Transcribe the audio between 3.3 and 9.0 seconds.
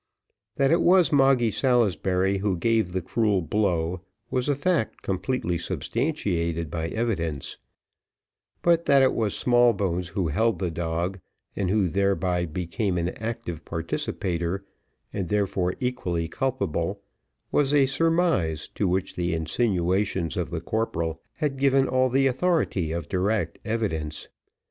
blow, was a fact completely substantiated by evidence; but